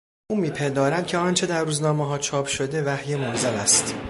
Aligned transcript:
او 0.31 0.37
میپندارد 0.37 1.07
که 1.07 1.17
آنچه 1.17 1.47
در 1.47 1.63
روزنامهها 1.63 2.17
چاپ 2.17 2.47
شده 2.47 2.83
وحی 2.83 3.15
منزل 3.15 3.53
است. 3.55 3.95